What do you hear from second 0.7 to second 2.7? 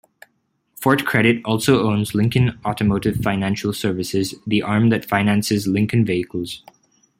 Ford Credit also owns Lincoln